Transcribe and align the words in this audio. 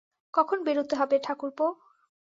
–কখন 0.33 0.57
বেরোতে 0.63 0.95
হবে 0.95 1.15
ঠাকুরপো? 1.19 1.65